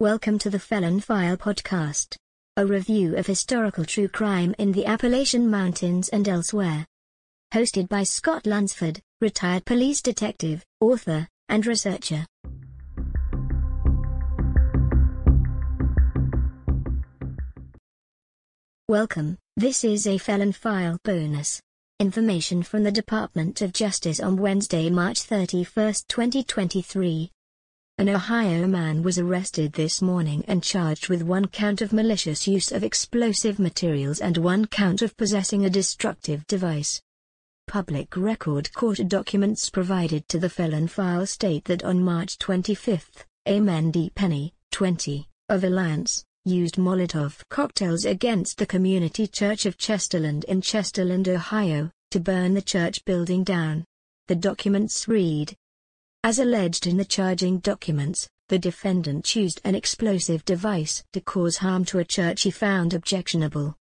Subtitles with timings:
[0.00, 2.16] Welcome to the Felon File podcast,
[2.56, 6.86] a review of historical true crime in the Appalachian Mountains and elsewhere.
[7.52, 12.24] Hosted by Scott Lunsford, retired police detective, author, and researcher.
[18.88, 21.60] Welcome, this is a Felon File bonus.
[21.98, 27.30] Information from the Department of Justice on Wednesday, March 31, 2023.
[28.00, 32.72] An Ohio man was arrested this morning and charged with one count of malicious use
[32.72, 37.02] of explosive materials and one count of possessing a destructive device.
[37.66, 43.92] Public record court documents provided to the felon file state that on March 25, Aimenn
[43.92, 44.10] D.
[44.14, 51.28] Penny, 20, of Alliance, used Molotov cocktails against the Community Church of Chesterland in Chesterland,
[51.28, 53.84] Ohio, to burn the church building down.
[54.28, 55.54] The documents read,
[56.22, 61.84] as alleged in the charging documents, the defendant used an explosive device to cause harm
[61.84, 63.74] to a church he found objectionable.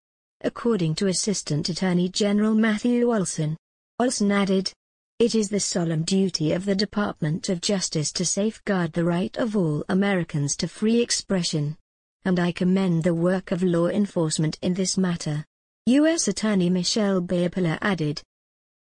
[0.43, 3.57] According to Assistant Attorney General Matthew Olsen.
[3.99, 4.73] Olsen added,
[5.19, 9.57] It is the solemn duty of the Department of Justice to safeguard the right of
[9.57, 11.77] all Americans to free expression.
[12.25, 15.45] And I commend the work of law enforcement in this matter.
[15.87, 16.29] U.S.
[16.29, 18.23] Attorney Michelle Baeppler added,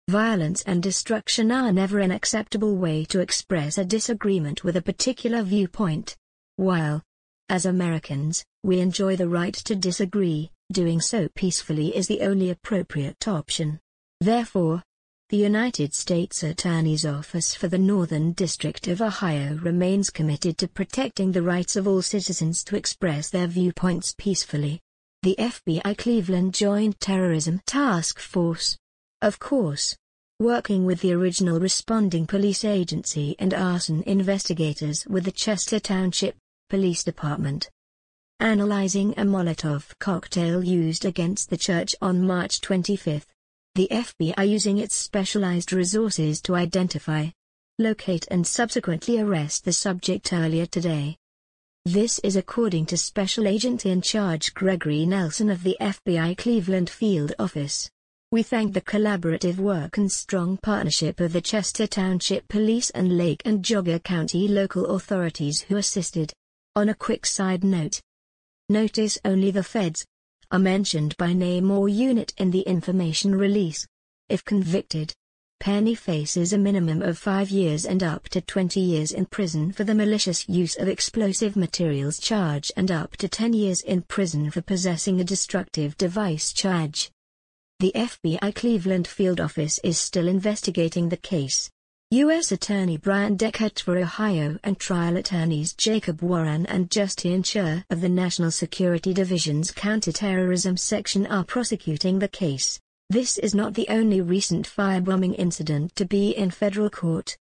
[0.08, 5.42] Violence and destruction are never an acceptable way to express a disagreement with a particular
[5.42, 6.14] viewpoint.
[6.56, 7.02] While,
[7.48, 13.26] as Americans, we enjoy the right to disagree, doing so peacefully is the only appropriate
[13.26, 13.80] option.
[14.20, 14.82] Therefore,
[15.30, 21.32] the United States Attorney's Office for the Northern District of Ohio remains committed to protecting
[21.32, 24.82] the rights of all citizens to express their viewpoints peacefully.
[25.22, 28.76] The FBI Cleveland Joint Terrorism Task Force
[29.24, 29.96] of course.
[30.38, 36.36] Working with the original responding police agency and arson investigators with the Chester Township
[36.68, 37.70] Police Department.
[38.40, 43.26] Analyzing a Molotov cocktail used against the church on March 25.
[43.76, 47.28] The FBI using its specialized resources to identify,
[47.78, 51.16] locate and subsequently arrest the subject earlier today.
[51.86, 57.34] This is according to Special Agent in Charge Gregory Nelson of the FBI Cleveland Field
[57.38, 57.90] Office.
[58.34, 63.40] We thank the collaborative work and strong partnership of the Chester Township Police and Lake
[63.44, 66.32] and Geauga County local authorities who assisted.
[66.74, 68.00] On a quick side note,
[68.68, 70.04] notice only the feds
[70.50, 73.86] are mentioned by name or unit in the information release.
[74.28, 75.12] If convicted,
[75.60, 79.84] Penny faces a minimum of 5 years and up to 20 years in prison for
[79.84, 84.60] the malicious use of explosive materials charge and up to 10 years in prison for
[84.60, 87.12] possessing a destructive device charge.
[87.84, 91.68] The FBI Cleveland field office is still investigating the case.
[92.12, 92.50] U.S.
[92.50, 98.08] Attorney Brian Deckert for Ohio and trial attorneys Jacob Warren and Justin Sher of the
[98.08, 102.80] National Security Division's Counterterrorism Section are prosecuting the case.
[103.10, 107.36] This is not the only recent firebombing incident to be in federal court.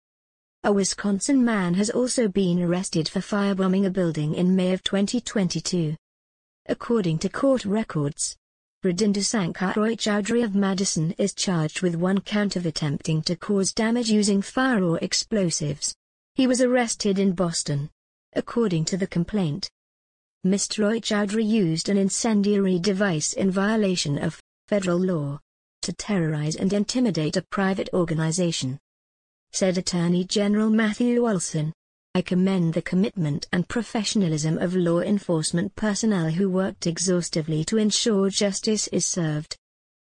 [0.65, 5.95] A Wisconsin man has also been arrested for firebombing a building in May of 2022.
[6.67, 8.37] According to court records,
[8.83, 13.73] Hridindu Sankar Roy Chowdhury of Madison is charged with one count of attempting to cause
[13.73, 15.95] damage using fire or explosives.
[16.35, 17.91] He was arrested in Boston.
[18.33, 19.71] According to the complaint,
[20.45, 20.83] Mr.
[20.83, 25.39] Roy Chowdhury used an incendiary device in violation of federal law
[25.83, 28.81] to terrorize and intimidate a private organization.
[29.53, 31.73] Said Attorney General Matthew Olsen.
[32.15, 38.29] I commend the commitment and professionalism of law enforcement personnel who worked exhaustively to ensure
[38.29, 39.57] justice is served.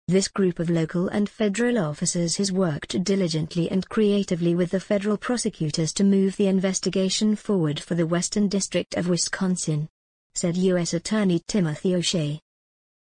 [0.06, 5.16] This group of local and federal officers has worked diligently and creatively with the federal
[5.16, 9.88] prosecutors to move the investigation forward for the Western District of Wisconsin,
[10.34, 10.92] said U.S.
[10.92, 12.38] Attorney Timothy O'Shea.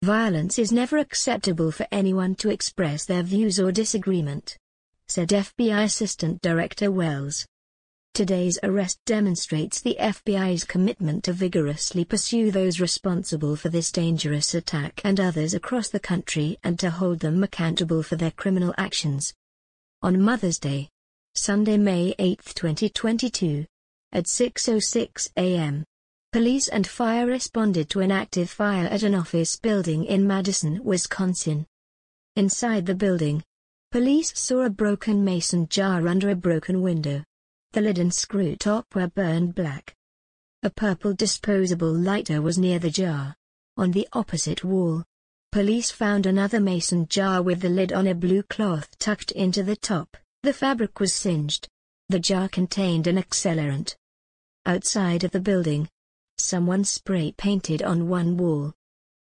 [0.01, 4.57] Violence is never acceptable for anyone to express their views or disagreement,
[5.07, 7.45] said FBI Assistant Director Wells.
[8.13, 14.99] Today's arrest demonstrates the FBI's commitment to vigorously pursue those responsible for this dangerous attack
[15.05, 19.33] and others across the country and to hold them accountable for their criminal actions.
[20.01, 20.89] On Mother's Day,
[21.35, 23.65] Sunday, May 8, 2022,
[24.11, 25.85] at 6:06 a.m.,
[26.33, 31.65] police and fire responded to an active fire at an office building in Madison, Wisconsin.
[32.35, 33.43] Inside the building,
[33.91, 37.23] police saw a broken mason jar under a broken window.
[37.71, 39.95] The lid and screw top were burned black.
[40.63, 43.35] A purple disposable lighter was near the jar.
[43.77, 45.03] On the opposite wall,
[45.51, 49.75] police found another mason jar with the lid on a blue cloth tucked into the
[49.75, 50.17] top.
[50.41, 51.67] The fabric was singed.
[52.09, 53.95] The jar contained an accelerant.
[54.65, 55.87] Outside of the building,
[56.37, 58.73] someone spray painted on one wall.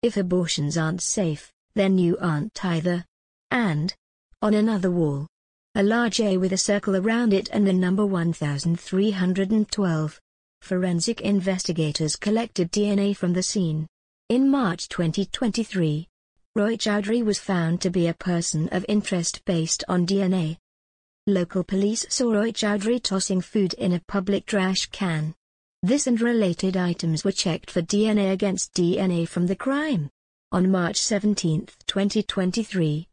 [0.04, 3.06] If abortions aren't safe, then you aren't either.
[3.52, 3.94] And,
[4.42, 5.28] on another wall,
[5.76, 10.20] a large A with a circle around it and the number 1312.
[10.62, 13.86] Forensic investigators collected DNA from the scene.
[14.30, 16.08] In March 2023,
[16.56, 20.58] Roy Chowdhury was found to be a person of interest based on DNA.
[21.28, 25.36] Local police saw Roy Chowdhury tossing food in a public trash can.
[25.84, 30.10] This and related items were checked for DNA against DNA from the crime.
[30.52, 33.09] On March 17, 2023,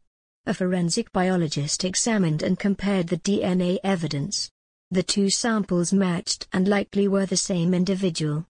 [0.47, 4.49] a forensic biologist examined and compared the DNA evidence.
[4.91, 8.45] The two samples matched and likely were the same individual.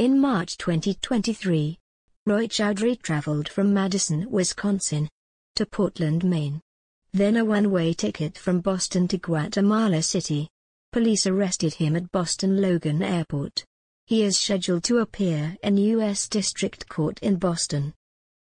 [0.00, 1.78] In March 2023,
[2.26, 5.08] Roy Chowdhury traveled from Madison, Wisconsin,
[5.54, 6.60] to Portland, Maine.
[7.12, 10.48] Then a one-way ticket from Boston to Guatemala City.
[10.90, 13.64] Police arrested him at Boston Logan Airport.
[14.06, 16.28] He is scheduled to appear in U.S.
[16.28, 17.94] District Court in Boston.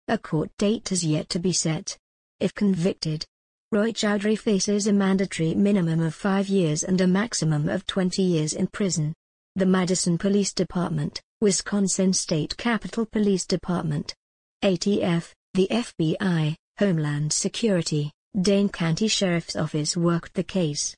[0.09, 1.97] A court date has yet to be set.
[2.41, 3.25] If convicted,
[3.71, 8.53] Roy Chowdhury faces a mandatory minimum of five years and a maximum of 20 years
[8.53, 9.15] in prison.
[9.57, 14.15] The Madison Police Department, Wisconsin State Capitol Police Department,
[14.63, 18.11] ATF, the FBI, Homeland Security,
[18.41, 20.97] Dane County Sheriff's Office worked the case.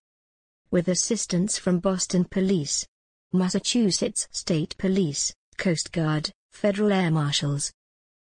[0.70, 2.86] With assistance from Boston Police,
[3.32, 7.72] Massachusetts State Police, Coast Guard, Federal Air Marshals,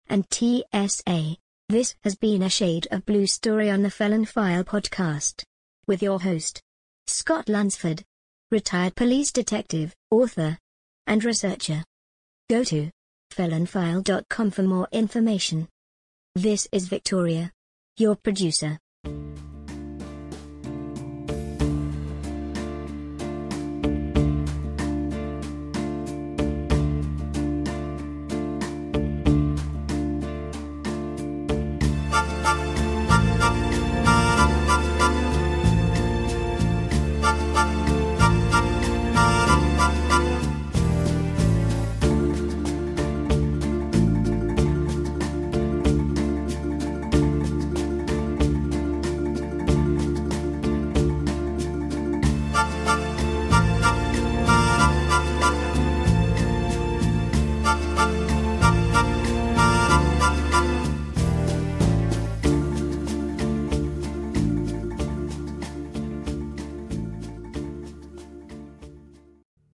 [0.07, 1.37] and TSA.
[1.69, 5.43] This has been a Shade of Blue story on the Felon File podcast.
[5.85, 6.63] With your host,
[7.05, 8.03] Scott Lunsford,
[8.49, 10.57] retired police detective, author,
[11.05, 11.83] and researcher.
[12.49, 12.89] Go to
[13.31, 15.67] felonfile.com for more information.
[16.33, 17.51] This is Victoria,
[17.97, 18.79] your producer.